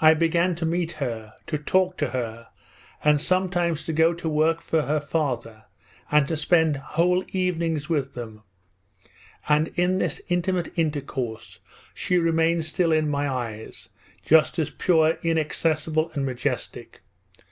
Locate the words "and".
3.04-3.20, 6.10-6.26, 9.50-9.68, 16.14-16.24